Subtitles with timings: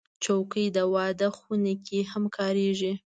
[0.23, 2.91] چوکۍ د واده خونه کې هم کارېږي.